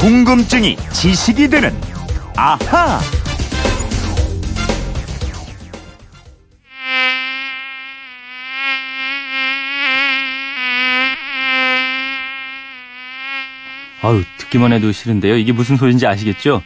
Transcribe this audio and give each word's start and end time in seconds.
궁금증이 0.00 0.76
지식이 0.94 1.48
되는 1.50 1.78
아하. 2.34 2.98
아유, 14.02 14.22
듣기만 14.38 14.72
해도 14.72 14.90
싫은데요. 14.92 15.36
이게 15.36 15.52
무슨 15.52 15.76
소리인지 15.76 16.06
아시겠죠? 16.06 16.62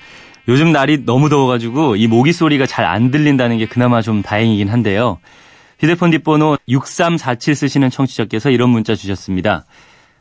요즘 0.47 0.73
날이 0.73 1.05
너무 1.05 1.29
더워가지고 1.29 1.97
이 1.97 2.07
모기 2.07 2.33
소리가 2.33 2.67
잘 2.67 2.85
안 2.85 3.11
들린다는 3.11 3.59
게 3.59 3.67
그나마 3.67 4.03
좀 4.03 4.23
다행이긴 4.23 4.69
한데요. 4.69 5.19
휴대폰 5.81 6.11
뒷번호 6.11 6.59
6347 6.69 7.55
쓰시는 7.57 7.91
청취자께서 7.91 8.51
이런 8.51 8.71
문자 8.71 8.95
주셨습니다. 8.95 9.65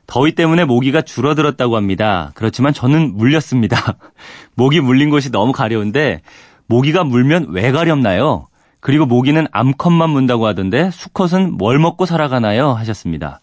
더위 0.08 0.36
때문에 0.36 0.66
모기가 0.66 1.02
줄어들었다고 1.02 1.76
합니다. 1.76 2.32
그렇지만 2.36 2.74
저는 2.74 3.16
물렸습니다. 3.16 3.96
모기 4.56 4.80
물린 4.82 5.10
곳이 5.10 5.32
너무 5.32 5.52
가려운데 5.52 6.22
모기가 6.68 7.04
물면 7.04 7.48
왜 7.50 7.72
가렵나요? 7.72 8.48
그리고 8.80 9.06
모기는 9.06 9.48
암컷만 9.52 10.10
문다고 10.10 10.46
하던데 10.46 10.92
수컷은 10.92 11.54
뭘 11.54 11.80
먹고 11.80 12.06
살아가나요? 12.06 12.74
하셨습니다. 12.74 13.40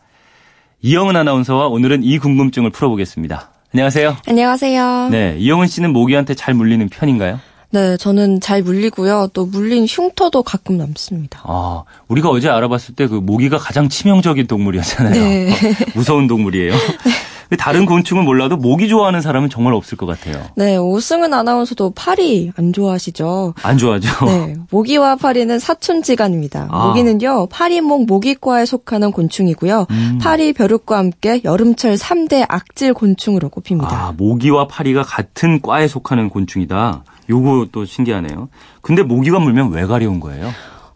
이영은 0.83 1.17
아나운서와 1.17 1.67
오늘은 1.69 2.03
이 2.05 2.19
궁금증을 2.19 2.71
풀어보겠습니다. 2.71 3.51
안녕하세요. 3.73 4.17
안녕하세요. 4.27 5.09
네, 5.11 5.37
이영은 5.39 5.67
씨는 5.67 5.93
모기한테 5.93 6.35
잘 6.35 6.55
물리는 6.55 6.89
편인가요? 6.89 7.39
네, 7.73 7.97
저는 7.97 8.41
잘 8.41 8.63
물리고요. 8.63 9.29
또 9.33 9.47
물린 9.47 9.87
흉터도 9.89 10.43
가끔 10.43 10.77
남습니다. 10.77 11.41
아, 11.45 11.85
우리가 12.09 12.29
어제 12.29 12.49
알아봤을 12.49 12.97
때 12.97 13.07
그 13.07 13.15
모기가 13.15 13.59
가장 13.59 13.89
치명적인 13.89 14.47
동물이었잖아요. 14.49 15.13
네. 15.15 15.51
무서운 15.95 16.27
동물이에요. 16.27 16.73
다른 17.57 17.87
곤충은 17.87 18.25
몰라도 18.25 18.57
모기 18.57 18.89
좋아하는 18.89 19.21
사람은 19.21 19.51
정말 19.51 19.75
없을 19.75 19.97
것 19.99 20.07
같아요. 20.07 20.43
네, 20.57 20.77
오승은 20.77 21.35
아나운서도 21.35 21.93
파리 21.95 22.53
안 22.57 22.73
좋아하시죠? 22.73 23.55
안 23.63 23.79
좋아하죠? 23.79 24.25
네, 24.27 24.57
모기와 24.71 25.17
파리는 25.17 25.59
사촌지간입니다. 25.59 26.69
아. 26.71 26.87
모기는요, 26.87 27.49
파리목 27.49 28.07
모기과에 28.07 28.67
속하는 28.67 29.11
곤충이고요. 29.13 29.87
음. 29.91 30.19
파리, 30.21 30.53
벼룩과 30.53 30.99
함께 30.99 31.41
여름철 31.45 31.95
3대 31.95 32.45
악질 32.49 32.95
곤충으로 32.95 33.49
꼽힙니다. 33.49 33.91
아, 33.91 34.13
모기와 34.17 34.69
파리가 34.69 35.03
같은 35.03 35.61
과에 35.61 35.89
속하는 35.89 36.29
곤충이다. 36.29 37.05
요거 37.29 37.69
또 37.73 37.85
신기하네요. 37.85 38.49
근데 38.83 39.03
모기가 39.03 39.39
물면 39.39 39.71
왜 39.71 39.87
가려운 39.87 40.21
거예요? 40.21 40.51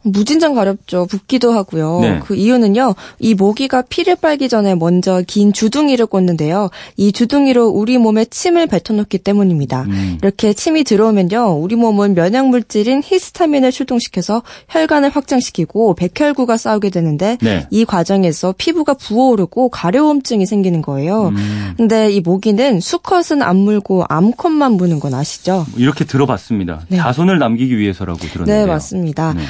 무진장 0.04 0.54
가렵죠. 0.54 1.06
붓기도 1.06 1.52
하고요. 1.52 2.00
네. 2.00 2.20
그 2.24 2.36
이유는요. 2.36 2.94
이 3.18 3.34
모기가 3.34 3.82
피를 3.82 4.16
빨기 4.16 4.48
전에 4.48 4.74
먼저 4.74 5.22
긴 5.26 5.52
주둥이를 5.52 6.06
꽂는데요. 6.06 6.70
이 6.96 7.10
주둥이로 7.12 7.68
우리 7.68 7.98
몸에 7.98 8.24
침을 8.26 8.66
뱉어놓기 8.66 9.18
때문입니다. 9.18 9.82
음. 9.82 10.18
이렇게 10.22 10.52
침이 10.52 10.84
들어오면요. 10.84 11.58
우리 11.58 11.74
몸은 11.76 12.14
면역 12.14 12.48
물질인 12.48 13.02
히스타민을 13.04 13.72
출동시켜서 13.72 14.42
혈관을 14.68 15.10
확장시키고 15.10 15.94
백혈구가 15.94 16.56
싸우게 16.56 16.90
되는데 16.90 17.38
네. 17.40 17.66
이 17.70 17.84
과정에서 17.84 18.54
피부가 18.56 18.94
부어오르고 18.94 19.70
가려움증이 19.70 20.46
생기는 20.46 20.82
거예요. 20.82 21.28
음. 21.28 21.74
근데 21.76 22.10
이 22.12 22.20
모기는 22.20 22.80
수컷은 22.80 23.42
안 23.42 23.56
물고 23.56 24.04
암컷만 24.08 24.72
무는 24.72 25.00
건 25.00 25.14
아시죠? 25.14 25.66
이렇게 25.76 26.04
들어봤습니다. 26.04 26.82
네. 26.88 26.98
자손을 26.98 27.38
남기기 27.38 27.78
위해서라고 27.78 28.18
들었는데요. 28.18 28.66
네, 28.66 28.66
맞습니다. 28.66 29.34
네. 29.34 29.42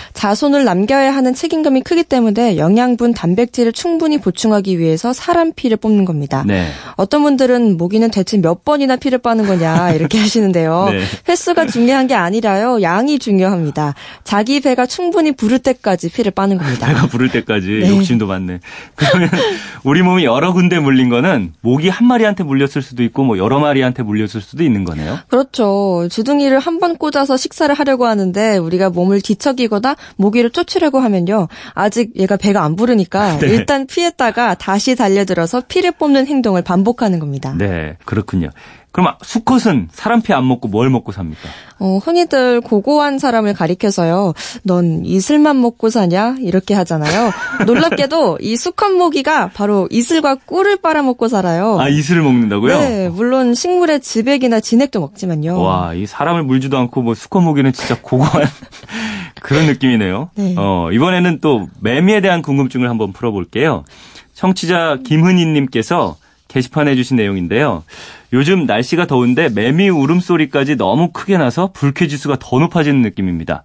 자손을 0.44 0.64
남겨야 0.64 1.14
하는 1.14 1.34
책임감이 1.34 1.80
크기 1.82 2.04
때문에 2.04 2.58
영양분, 2.58 3.14
단백질을 3.14 3.72
충분히 3.72 4.18
보충하기 4.18 4.78
위해서 4.78 5.12
사람 5.14 5.52
피를 5.52 5.78
뽑는 5.78 6.04
겁니다. 6.04 6.44
네. 6.46 6.68
어떤 6.96 7.22
분들은 7.22 7.78
모기는 7.78 8.10
대체 8.10 8.36
몇 8.38 8.62
번이나 8.64 8.96
피를 8.96 9.18
빠는 9.18 9.46
거냐 9.46 9.92
이렇게 9.96 10.18
하시는데요. 10.18 10.88
네. 10.90 11.00
횟수가 11.28 11.66
중요한 11.68 12.06
게 12.06 12.14
아니라요. 12.14 12.82
양이 12.82 13.18
중요합니다. 13.18 13.94
자기 14.24 14.60
배가 14.60 14.84
충분히 14.86 15.32
부를 15.32 15.58
때까지 15.58 16.10
피를 16.10 16.30
빠는 16.30 16.58
겁니다. 16.58 16.88
배가 16.88 17.06
부를 17.06 17.30
때까지 17.30 17.66
네. 17.82 17.88
욕심도 17.90 18.26
많네. 18.26 18.60
그러면 18.96 19.30
우리 19.82 20.02
몸이 20.02 20.24
여러 20.24 20.52
군데 20.52 20.78
물린 20.78 21.08
거는 21.08 21.54
모기 21.62 21.88
한 21.88 22.06
마리한테 22.06 22.44
물렸을 22.44 22.82
수도 22.82 23.02
있고 23.02 23.24
뭐 23.24 23.38
여러 23.38 23.58
마리한테 23.60 24.02
물렸을 24.02 24.40
수도 24.42 24.62
있는 24.62 24.84
거네요. 24.84 25.18
그렇죠. 25.28 26.06
주둥이를 26.10 26.58
한 26.58 26.74
번 26.74 26.96
꽂아서 26.96 27.36
식사를 27.36 27.72
하려고 27.72 28.04
하는데 28.06 28.56
우리가 28.58 28.90
몸을 28.90 29.20
뒤척이거나 29.20 29.94
모기 30.16 30.33
를 30.42 30.50
쫓으려고 30.50 30.98
하면요. 31.00 31.48
아직 31.74 32.10
얘가 32.16 32.36
배가 32.36 32.62
안 32.64 32.76
부르니까 32.76 33.38
네. 33.40 33.46
일단 33.48 33.86
피했다가 33.86 34.54
다시 34.54 34.94
달려들어서 34.96 35.62
피를 35.68 35.92
뽑는 35.92 36.26
행동을 36.26 36.62
반복하는 36.62 37.18
겁니다. 37.20 37.54
네, 37.56 37.96
그렇군요. 38.04 38.50
그럼 38.92 39.08
아, 39.08 39.16
수컷은 39.22 39.88
사람 39.90 40.22
피 40.22 40.32
안 40.32 40.46
먹고 40.46 40.68
뭘 40.68 40.88
먹고 40.88 41.10
삽니까? 41.10 41.40
어, 41.80 41.98
흔히들 41.98 42.60
고고한 42.60 43.18
사람을 43.18 43.52
가리켜서요. 43.52 44.34
넌 44.62 45.04
이슬만 45.04 45.60
먹고 45.60 45.90
사냐? 45.90 46.36
이렇게 46.40 46.74
하잖아요. 46.74 47.32
놀랍게도 47.66 48.38
이 48.40 48.56
수컷 48.56 48.92
모기가 48.92 49.48
바로 49.48 49.88
이슬과 49.90 50.36
꿀을 50.46 50.76
빨아먹고 50.76 51.26
살아요. 51.26 51.76
아, 51.80 51.88
이슬을 51.88 52.22
먹는다고요? 52.22 52.78
네, 52.78 53.08
물론 53.08 53.54
식물의 53.54 53.98
즙액이나 54.00 54.60
진액도 54.60 55.00
먹지만요. 55.00 55.60
와, 55.60 55.92
이 55.94 56.06
사람을 56.06 56.44
물지도 56.44 56.78
않고 56.78 57.02
뭐 57.02 57.14
수컷 57.16 57.40
모기는 57.42 57.72
진짜 57.72 57.96
고고한 58.00 58.44
그런 59.44 59.66
느낌이네요. 59.66 60.30
네. 60.36 60.54
어, 60.56 60.88
이번에는 60.90 61.38
또 61.42 61.68
매미에 61.80 62.22
대한 62.22 62.40
궁금증을 62.40 62.88
한번 62.88 63.12
풀어볼게요. 63.12 63.84
청취자 64.32 65.00
김은희님께서 65.04 66.16
게시판에 66.48 66.96
주신 66.96 67.18
내용인데요. 67.18 67.84
요즘 68.32 68.64
날씨가 68.64 69.06
더운데 69.06 69.50
매미 69.50 69.90
울음소리까지 69.90 70.76
너무 70.76 71.10
크게 71.12 71.36
나서 71.36 71.70
불쾌지수가 71.74 72.38
더 72.40 72.58
높아지는 72.58 73.02
느낌입니다. 73.02 73.64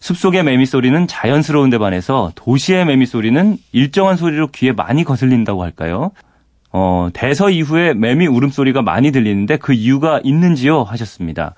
숲속의 0.00 0.44
매미 0.44 0.64
소리는 0.64 1.06
자연스러운 1.06 1.68
데 1.68 1.76
반해서 1.76 2.32
도시의 2.34 2.86
매미 2.86 3.04
소리는 3.04 3.58
일정한 3.72 4.16
소리로 4.16 4.46
귀에 4.46 4.72
많이 4.72 5.04
거슬린다고 5.04 5.62
할까요? 5.62 6.12
어, 6.72 7.10
대서 7.12 7.50
이후에 7.50 7.92
매미 7.92 8.28
울음소리가 8.28 8.80
많이 8.80 9.12
들리는데 9.12 9.58
그 9.58 9.74
이유가 9.74 10.20
있는지요? 10.24 10.84
하셨습니다. 10.84 11.54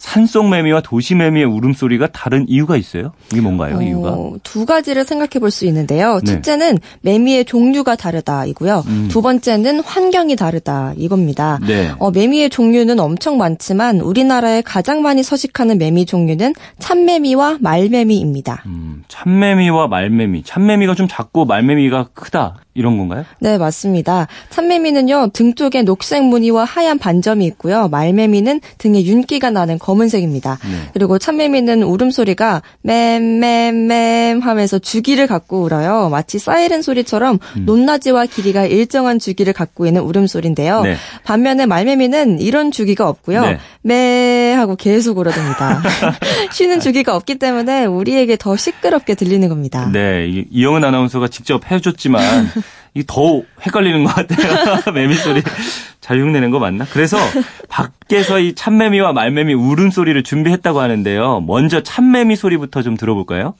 산속 0.00 0.48
매미와 0.48 0.80
도시 0.80 1.14
매미의 1.14 1.44
울음소리가 1.44 2.08
다른 2.08 2.46
이유가 2.48 2.78
있어요? 2.78 3.12
이게 3.30 3.42
뭔가요, 3.42 3.76
어, 3.76 3.82
이유가? 3.82 4.16
두 4.42 4.64
가지를 4.64 5.04
생각해 5.04 5.38
볼 5.38 5.50
수 5.50 5.66
있는데요. 5.66 6.20
네. 6.24 6.32
첫째는 6.32 6.78
매미의 7.02 7.44
종류가 7.44 7.96
다르다 7.96 8.46
이고요. 8.46 8.82
음. 8.86 9.08
두 9.10 9.20
번째는 9.20 9.80
환경이 9.80 10.36
다르다 10.36 10.94
이겁니다. 10.96 11.58
네. 11.66 11.92
어, 11.98 12.10
매미의 12.10 12.48
종류는 12.48 12.98
엄청 12.98 13.36
많지만 13.36 14.00
우리나라에 14.00 14.62
가장 14.62 15.02
많이 15.02 15.22
서식하는 15.22 15.76
매미 15.76 16.06
종류는 16.06 16.54
참매미와 16.78 17.58
말매미입니다. 17.60 18.62
음, 18.66 19.02
참매미와 19.08 19.88
말매미. 19.88 20.42
참매미가 20.44 20.94
좀 20.94 21.08
작고 21.08 21.44
말매미가 21.44 22.08
크다. 22.14 22.56
이런 22.74 22.98
건가요? 22.98 23.24
네, 23.40 23.58
맞습니다. 23.58 24.28
참매미는요, 24.50 25.30
등 25.32 25.54
쪽에 25.54 25.82
녹색 25.82 26.24
무늬와 26.24 26.64
하얀 26.64 26.98
반점이 26.98 27.44
있고요. 27.46 27.88
말매미는 27.88 28.60
등에 28.78 29.04
윤기가 29.04 29.50
나는 29.50 29.78
검은색입니다. 29.78 30.58
네. 30.62 30.90
그리고 30.92 31.18
참매미는 31.18 31.82
울음소리가 31.82 32.62
맴맴맴 32.82 34.40
하면서 34.40 34.78
주기를 34.78 35.26
갖고 35.26 35.62
울어요. 35.62 36.08
마치 36.10 36.38
사이렌 36.38 36.82
소리처럼 36.82 37.38
높낮이와 37.66 38.26
길이가 38.26 38.66
일정한 38.66 39.18
주기를 39.18 39.52
갖고 39.52 39.86
있는 39.86 40.02
울음소리인데요. 40.02 40.82
네. 40.82 40.94
반면에 41.24 41.66
말매미는 41.66 42.40
이런 42.40 42.70
주기가 42.70 43.08
없고요. 43.08 43.42
네. 43.42 43.58
매 43.82 44.52
하고 44.52 44.76
계속 44.76 45.16
울어댑니다. 45.18 45.80
쉬는 46.52 46.80
주기가 46.80 47.16
없기 47.16 47.36
때문에 47.38 47.86
우리에게 47.86 48.36
더 48.36 48.56
시끄럽게 48.56 49.14
들리는 49.14 49.48
겁니다. 49.48 49.88
네, 49.92 50.26
이- 50.28 50.44
이영은 50.50 50.84
아나운서가 50.84 51.28
직접 51.28 51.70
해줬지만 51.70 52.50
이더 52.94 53.42
헷갈리는 53.64 54.04
것 54.04 54.14
같아요. 54.14 54.80
매미 54.92 55.14
소리 55.16 55.42
잘 56.00 56.20
흉내낸 56.20 56.50
거 56.50 56.58
맞나? 56.58 56.84
그래서 56.92 57.16
밖에서 57.68 58.38
이 58.40 58.54
참매미와 58.54 59.12
말매미 59.12 59.54
울음 59.54 59.90
소리를 59.90 60.20
준비했다고 60.24 60.80
하는데요. 60.80 61.40
먼저 61.46 61.82
참매미 61.82 62.36
소리부터 62.36 62.82
좀 62.82 62.96
들어볼까요? 62.96 63.54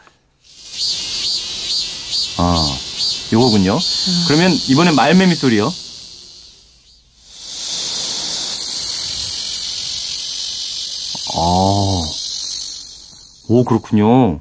아, 2.38 2.76
요거군요. 3.32 3.78
그러면 4.28 4.50
이번엔 4.68 4.94
말매미 4.96 5.34
소리요. 5.34 5.70
오 13.50 13.64
그렇군요. 13.64 14.40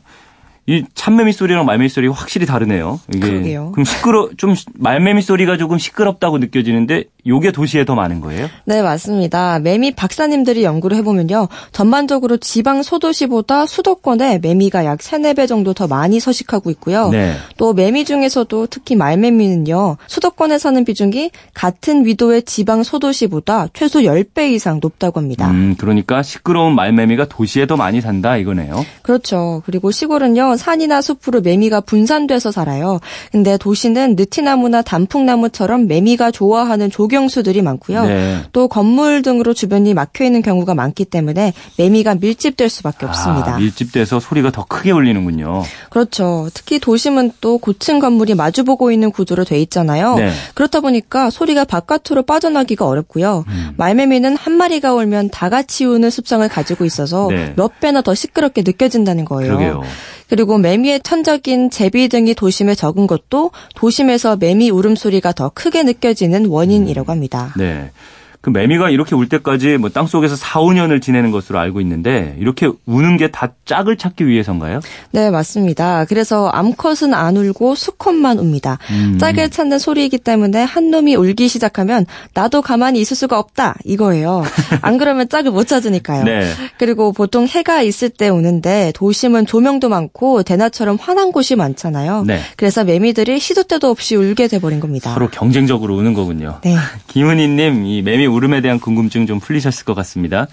이 0.67 0.83
참매미 0.93 1.31
소리랑 1.33 1.65
말매미 1.65 1.89
소리가 1.89 2.13
확실히 2.13 2.45
다르네요. 2.45 2.99
이게 3.13 3.19
그러게요. 3.27 3.71
그럼 3.71 3.85
시끄러 3.85 4.29
좀 4.37 4.53
시- 4.53 4.65
말매미 4.75 5.23
소리가 5.23 5.57
조금 5.57 5.79
시끄럽다고 5.79 6.37
느껴지는데 6.37 7.05
요게 7.27 7.51
도시에 7.51 7.83
더 7.83 7.95
많은 7.95 8.21
거예요? 8.21 8.47
네, 8.65 8.81
맞습니다. 8.81 9.59
매미 9.59 9.91
박사님들이 9.95 10.63
연구를 10.63 10.95
해보면요. 10.97 11.49
전반적으로 11.73 12.37
지방 12.37 12.81
소도시보다 12.81 13.65
수도권에 13.65 14.39
매미가 14.39 14.85
약 14.85 15.01
3, 15.01 15.23
4배 15.23 15.47
정도 15.47 15.73
더 15.73 15.87
많이 15.87 16.19
서식하고 16.19 16.69
있고요. 16.71 17.09
네. 17.09 17.33
또 17.57 17.73
매미 17.73 18.05
중에서도 18.05 18.67
특히 18.67 18.95
말매미는요. 18.95 19.97
수도권에 20.07 20.57
사는 20.57 20.85
비중이 20.85 21.31
같은 21.53 22.05
위도의 22.05 22.43
지방 22.43 22.83
소도시보다 22.83 23.67
최소 23.73 23.99
10배 23.99 24.51
이상 24.51 24.79
높다고 24.81 25.19
합니다. 25.19 25.49
음, 25.49 25.75
그러니까 25.77 26.23
시끄러운 26.23 26.73
말매미가 26.73 27.27
도시에 27.27 27.67
더 27.67 27.75
많이 27.75 27.99
산다 27.99 28.37
이거네요. 28.37 28.85
그렇죠. 29.01 29.61
그리고 29.65 29.91
시골은요. 29.91 30.55
산이나 30.55 31.01
숲으로 31.01 31.41
매미가 31.41 31.81
분산돼서 31.81 32.51
살아요. 32.51 32.99
근데 33.31 33.57
도시는 33.57 34.15
느티나무나 34.15 34.81
단풍나무처럼 34.81 35.87
매미가 35.87 36.31
좋아하는 36.31 36.89
조 36.89 37.08
경수들이 37.09 37.61
많고요. 37.61 38.05
네. 38.05 38.37
또 38.53 38.69
건물 38.69 39.21
등으로 39.21 39.53
주변이 39.53 39.93
막혀 39.93 40.23
있는 40.23 40.41
경우가 40.41 40.73
많기 40.75 41.03
때문에 41.03 41.53
매미가 41.77 42.15
밀집될 42.15 42.69
수밖에 42.69 43.05
없습니다. 43.05 43.55
아, 43.55 43.57
밀집돼서 43.57 44.21
소리가 44.21 44.51
더 44.51 44.63
크게 44.63 44.91
울리는군요. 44.91 45.63
그렇죠. 45.89 46.49
특히 46.53 46.79
도심은 46.79 47.33
또 47.41 47.57
고층 47.57 47.99
건물이 47.99 48.35
마주보고 48.35 48.91
있는 48.91 49.11
구조로 49.11 49.43
돼 49.43 49.59
있잖아요. 49.61 50.15
네. 50.15 50.31
그렇다 50.53 50.79
보니까 50.79 51.29
소리가 51.29 51.65
바깥으로 51.65 52.23
빠져나기가 52.23 52.87
어렵고요. 52.87 53.43
음. 53.47 53.73
말매미는 53.77 54.37
한 54.37 54.53
마리가 54.53 54.93
울면 54.93 55.29
다 55.31 55.49
같이 55.49 55.85
우는 55.85 56.09
습성을 56.09 56.47
가지고 56.47 56.85
있어서 56.85 57.27
네. 57.29 57.53
몇 57.55 57.79
배나 57.79 58.01
더 58.01 58.15
시끄럽게 58.15 58.63
느껴진다는 58.65 59.25
거예요. 59.25 59.57
그러게요. 59.57 59.83
그리고 60.29 60.57
매미의 60.57 61.01
천적인 61.01 61.71
제비 61.71 62.07
등이 62.07 62.35
도심에 62.35 62.75
적은 62.75 63.07
것도 63.07 63.51
도심에서 63.75 64.37
매미 64.37 64.69
울음소리가 64.69 65.33
더 65.33 65.49
크게 65.49 65.83
느껴지는 65.83 66.45
원인이라고 66.45 67.11
합니다. 67.11 67.53
네. 67.57 67.91
그 68.41 68.49
매미가 68.49 68.89
이렇게 68.89 69.15
울 69.15 69.27
때까지 69.27 69.77
뭐 69.77 69.89
땅속에서 69.89 70.35
4, 70.35 70.59
5년을 70.61 71.01
지내는 71.01 71.31
것으로 71.31 71.59
알고 71.59 71.81
있는데 71.81 72.35
이렇게 72.39 72.69
우는 72.85 73.17
게 73.17 73.29
다 73.31 73.53
짝을 73.65 73.97
찾기 73.97 74.25
위해서인가요? 74.27 74.79
네, 75.11 75.29
맞습니다. 75.29 76.05
그래서 76.05 76.47
암컷은 76.49 77.13
안 77.13 77.37
울고 77.37 77.75
수컷만 77.75 78.37
웁니다. 78.39 78.79
음. 78.89 79.17
짝을 79.19 79.49
찾는 79.49 79.77
소리이기 79.77 80.17
때문에 80.17 80.63
한 80.63 80.89
놈이 80.89 81.15
울기 81.15 81.47
시작하면 81.47 82.05
나도 82.33 82.61
가만히 82.61 82.99
있을 83.01 83.15
수가 83.15 83.37
없다 83.37 83.75
이거예요. 83.85 84.43
안 84.81 84.97
그러면 84.97 85.29
짝을 85.29 85.51
못 85.51 85.67
찾으니까요. 85.67 86.23
네. 86.23 86.49
그리고 86.79 87.11
보통 87.13 87.45
해가 87.47 87.81
있을 87.81 88.09
때 88.09 88.29
우는데 88.29 88.91
도심은 88.95 89.45
조명도 89.45 89.89
많고 89.89 90.43
대낮처럼 90.43 90.97
환한 90.99 91.31
곳이 91.31 91.55
많잖아요. 91.55 92.23
네. 92.25 92.39
그래서 92.57 92.83
매미들이 92.83 93.39
시도 93.39 93.63
때도 93.63 93.89
없이 93.89 94.15
울게 94.15 94.47
돼버린 94.47 94.79
겁니다. 94.79 95.13
서로 95.13 95.29
경쟁적으로 95.29 95.95
우는 95.97 96.13
거군요. 96.13 96.59
네. 96.63 96.75
김은희님, 97.07 97.85
이 97.85 98.01
매미 98.01 98.27
울음에 98.29 98.61
대한 98.61 98.79
궁금증 98.79 99.27
좀 99.27 99.39
풀리셨을 99.39 99.85
것 99.85 99.93
같습니다. 99.95 100.47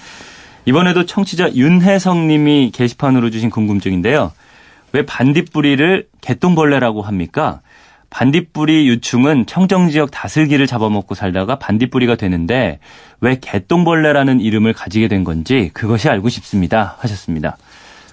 이번에도 0.65 1.07
청취자 1.07 1.55
윤혜성 1.55 2.27
님이 2.27 2.73
게시판으로 2.75 3.31
주신 3.31 3.51
궁금증인데요. 3.51 4.33
왜 4.93 5.07
반딧불이를 5.07 6.09
개똥벌레라고 6.21 7.03
합니까? 7.03 7.61
반딧불이 8.11 8.89
유충은 8.89 9.47
청정 9.47 9.91
지역 9.91 10.11
다슬기를 10.11 10.67
잡아먹고 10.67 11.15
살다가 11.15 11.59
반딧불이가 11.59 12.15
되는데 12.17 12.79
왜 13.21 13.39
개똥벌레라는 13.41 14.41
이름을 14.41 14.73
가지게 14.73 15.09
된 15.09 15.25
건지 15.25 15.71
그것이 15.75 16.09
알고 16.09 16.29
싶습니다. 16.29 16.97
하셨습니다. 17.01 17.57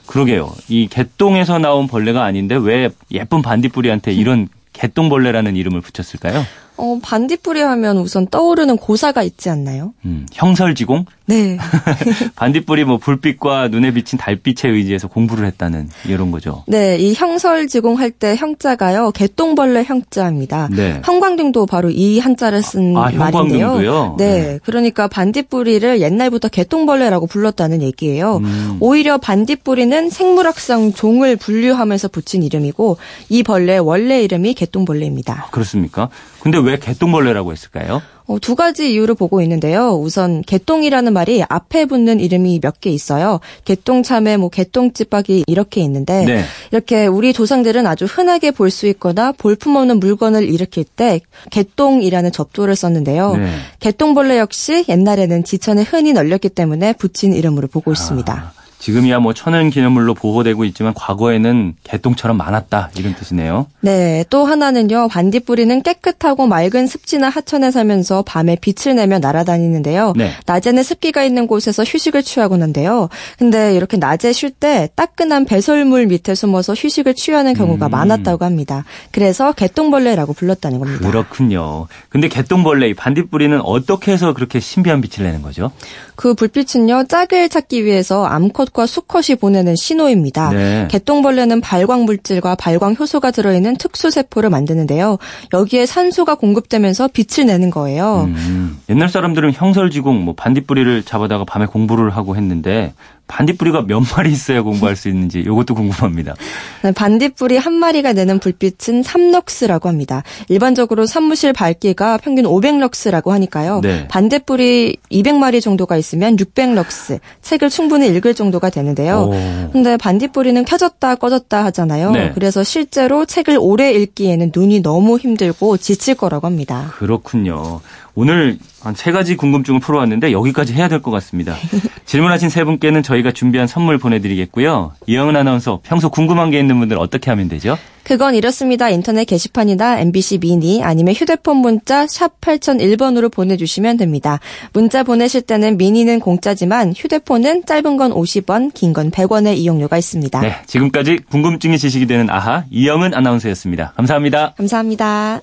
그러게요. 0.06 0.52
이 0.68 0.88
개똥에서 0.88 1.60
나온 1.60 1.88
벌레가 1.88 2.24
아닌데 2.24 2.56
왜 2.56 2.90
예쁜 3.12 3.42
반딧불이한테 3.42 4.14
이런 4.14 4.48
개똥벌레라는 4.74 5.56
이름을 5.56 5.82
붙였을까요? 5.82 6.44
어, 6.78 7.00
반딧불이 7.02 7.62
하면 7.62 7.98
우선 7.98 8.28
떠오르는 8.28 8.78
고사가 8.78 9.24
있지 9.24 9.50
않나요? 9.50 9.94
음, 10.06 10.26
형설지공? 10.34 11.06
네. 11.26 11.58
반딧불이 12.36 12.84
뭐 12.84 12.98
불빛과 12.98 13.70
눈에 13.70 13.92
비친 13.94 14.20
달빛에 14.20 14.68
의지해서 14.70 15.08
공부를 15.08 15.46
했다는 15.46 15.90
이런 16.08 16.32
거죠. 16.32 16.64
네, 16.68 16.98
이 16.98 17.14
형설지공 17.14 18.00
할 18.00 18.14
때 18.14 18.36
형자가요, 18.36 19.10
개똥벌레 19.12 19.84
형자입니다. 19.86 20.70
네. 20.72 21.02
형광등도 21.04 21.66
바로 21.66 21.90
이 21.90 22.20
한자를 22.20 22.62
쓴 22.62 22.96
아, 22.96 23.10
말인데요. 23.10 23.26
형광등도요? 23.68 24.16
네, 24.20 24.26
네. 24.42 24.60
그러니까 24.64 25.08
반딧불이를 25.08 26.00
옛날부터 26.02 26.50
개똥벌레라고 26.50 27.26
불렀다는 27.26 27.82
얘기예요. 27.82 28.38
음. 28.38 28.78
오히려 28.82 29.18
반딧불이는 29.18 30.10
생물학상 30.12 30.94
종을 30.94 31.38
분류하면서 31.38 32.10
붙인 32.10 32.44
이름이고 32.44 32.98
이 33.30 33.42
벌레의 33.44 33.80
원래 33.80 34.22
이름이 34.24 34.54
개똥벌레입니다. 34.54 35.48
그렇습니까? 35.52 36.10
근데 36.42 36.58
왜 36.60 36.73
개똥벌레라고 36.78 37.52
했을까요? 37.52 38.02
어, 38.26 38.40
두 38.40 38.56
가지 38.56 38.94
이유를 38.94 39.16
보고 39.16 39.42
있는데요. 39.42 39.92
우선 40.00 40.42
개똥이라는 40.44 41.12
말이 41.12 41.44
앞에 41.48 41.86
붙는 41.86 42.20
이름이 42.22 42.60
몇 42.62 42.76
개 42.80 42.90
있어요. 42.90 43.40
개똥참외, 43.66 44.38
뭐 44.38 44.50
개똥집박이 44.50 45.44
이렇게 45.48 45.82
있는데 45.82 46.26
네. 46.26 46.44
이렇게 46.72 47.06
우리 47.08 47.34
조상들은 47.34 47.86
아주 47.88 48.06
흔하게 48.06 48.52
볼 48.52 48.72
수 48.72 48.88
있거나 48.88 49.32
볼품없는 49.34 50.00
물건을 50.00 50.50
일으킬 50.50 50.84
때 50.86 51.20
개똥이라는 51.52 52.32
접조를 52.32 52.76
썼는데요. 52.76 53.36
네. 53.36 53.52
개똥벌레 53.80 54.40
역시 54.40 54.86
옛날에는 54.90 55.44
지천에 55.44 55.84
흔히 55.84 56.14
널렸기 56.14 56.50
때문에 56.50 56.94
붙인 56.94 57.34
이름으로 57.34 57.68
보고 57.68 57.92
있습니다. 57.92 58.34
아, 58.34 58.63
지금이야 58.84 59.20
뭐 59.20 59.34
천연 59.34 59.70
기념물로 59.70 60.14
보호되고 60.14 60.66
있지만 60.66 60.94
과거에는 60.94 61.76
개똥처럼 61.86 62.36
많았다 62.36 62.90
이런 62.98 63.16
뜻이네요. 63.16 63.68
네, 63.80 64.26
또 64.30 64.44
하나는요. 64.44 65.08
반딧불이는 65.08 65.84
깨끗하고 65.84 66.48
맑은 66.48 66.88
습지나 66.88 67.30
하천에 67.30 67.72
살면서 67.72 68.24
밤에 68.24 68.58
빛을 68.60 68.98
내며 68.98 69.20
날아다니는데요. 69.20 70.16
네. 70.18 70.32
낮에는 70.48 70.84
습기가 70.84 71.24
있는 71.24 71.48
곳에서 71.48 71.86
휴식을 71.86 72.24
취하곤 72.24 72.62
한데요. 72.62 73.08
근데 73.38 73.74
이렇게 73.74 73.96
낮에 73.96 74.34
쉴 74.34 74.52
때 74.52 74.90
따끈한 74.96 75.46
배설물 75.46 76.08
밑에 76.08 76.36
숨어서 76.36 76.74
휴식을 76.74 77.14
취하는 77.14 77.54
경우가 77.54 77.88
음. 77.88 77.92
많았다고 77.92 78.44
합니다. 78.44 78.84
그래서 79.12 79.54
개똥벌레라고 79.54 80.34
불렀다는 80.34 80.80
겁니다. 80.80 81.10
그렇군요. 81.10 81.88
근데 82.10 82.28
개똥벌레, 82.28 82.90
이 82.90 82.94
반딧불이는 82.96 83.62
어떻게 83.62 84.12
해서 84.12 84.34
그렇게 84.34 84.60
신비한 84.60 85.00
빛을 85.00 85.26
내는 85.26 85.42
거죠? 85.42 85.72
그 86.16 86.34
불빛은요. 86.34 87.06
짝을 87.08 87.50
찾기 87.50 87.86
위해서 87.86 88.26
암컷과 88.26 88.86
수컷이 88.86 89.36
보내는 89.40 89.76
신호입니다. 89.76 90.52
네. 90.52 90.88
개똥벌레는 90.90 91.62
발광 91.62 92.06
물질과 92.06 92.56
발광 92.56 92.96
효소가 93.00 93.32
들어있는 93.32 93.78
특수 93.78 94.10
세포를 94.10 94.50
만드는데요. 94.50 95.18
여기에 95.54 95.86
산소가 95.86 96.36
공급되면서 96.36 97.10
빛을 97.10 97.48
내는 97.48 97.70
거예요. 97.70 98.26
음, 98.28 98.80
옛날 98.90 99.10
사람들은 99.10 99.54
형설지공, 99.54 100.24
뭐 100.24 100.36
반딧불이를 100.36 101.04
잡아다가 101.04 101.46
밤에 101.46 101.66
공부를 101.66 102.10
하고 102.10 102.36
했는데 102.36 102.94
반딧불이가 103.28 103.84
몇 103.84 104.02
마리 104.16 104.32
있어야 104.32 104.62
공부할 104.62 104.96
수 104.96 105.10
있는지 105.10 105.40
이것도 105.40 105.74
궁금합니다. 105.76 106.36
네, 106.84 106.92
반딧불이 106.92 107.58
한 107.58 107.74
마리가 107.74 108.14
내는 108.14 108.40
불빛은 108.40 109.02
3럭스라고 109.02 109.86
합니다. 109.86 110.24
일반적으로 110.50 111.06
사무실 111.06 111.54
밝기가 111.54 112.18
평균 112.18 112.46
500럭스라고 112.46 113.30
하니까요. 113.30 113.80
네. 113.82 114.08
반딧불이 114.08 114.98
200마리 115.12 115.62
정도가 115.62 115.98
있으면 116.04 116.36
600럭스, 116.36 117.20
책을 117.42 117.70
충분히 117.70 118.08
읽을 118.08 118.34
정도가 118.34 118.70
되는데요. 118.70 119.30
오. 119.32 119.72
근데 119.72 119.98
반딧불이는 119.98 120.66
켜졌다 120.66 121.16
꺼졌다 121.16 121.66
하잖아요. 121.66 122.12
네. 122.12 122.32
그래서 122.34 122.64
실제로 122.64 123.26
책을 123.26 123.58
오래 123.60 123.92
읽기에는 123.92 124.52
눈이 124.54 124.82
너무 124.82 125.18
힘들고 125.18 125.78
지칠 125.78 126.16
거라고 126.16 126.46
합니다. 126.48 126.92
그렇군요. 126.98 127.80
오늘 128.16 128.58
한 128.82 128.94
세 128.96 129.12
가지 129.12 129.36
궁금증을 129.38 129.80
풀어왔는데 129.80 130.32
여기까지 130.34 130.74
해야 130.74 130.88
될 130.90 131.02
것 131.02 131.10
같습니다. 131.12 131.56
질문하신 132.06 132.50
세 132.50 132.64
분께는 132.66 133.02
저희가 133.02 133.32
준비한 133.32 133.66
선물 133.66 133.98
보내드리겠고요. 133.98 134.92
이영은 135.08 135.36
아나운서 135.38 135.80
평소 135.84 136.10
궁금한 136.10 136.52
게 136.52 136.60
있는 136.60 136.78
분들 136.80 136.98
어떻게 137.00 137.32
하면 137.32 137.48
되죠? 137.48 137.78
그건 138.04 138.36
이렇습니다. 138.36 138.90
인터넷 138.90 139.24
게시판이나 139.24 140.00
MBC 140.02 140.40
미니 140.40 140.84
아니면 140.84 141.14
휴대폰 141.16 141.58
문자 141.58 142.06
샵 142.06 142.40
8001번으로 142.42 143.32
보내주시면 143.32 143.96
됩니다. 143.98 144.40
문자 144.74 145.04
보내실 145.04 145.42
때는 145.44 145.78
미니는 145.78 146.20
공짜지만 146.20 146.94
휴대폰은 146.96 147.66
짧은 147.66 147.96
건 147.98 148.12
50원, 148.12 148.74
긴 148.74 148.94
건 148.94 149.10
100원의 149.12 149.56
이용료가 149.58 149.98
있습니다. 149.98 150.42
네, 150.42 150.56
지금까지 150.68 151.20
궁금증이 151.32 151.78
지식이 151.80 152.06
되는 152.06 152.30
아하 152.30 152.66
이영은 152.70 153.14
아나운서였습니다. 153.14 153.94
감사합니다. 153.96 154.54
감사합니다. 154.58 155.40